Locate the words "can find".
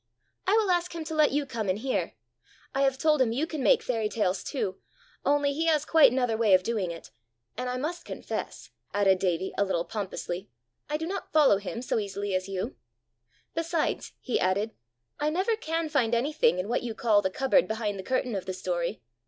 15.55-16.15